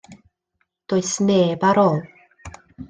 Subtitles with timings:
[0.91, 1.97] Does neb ar ôl.